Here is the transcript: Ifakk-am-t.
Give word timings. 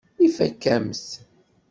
Ifakk-am-t. 0.25 1.05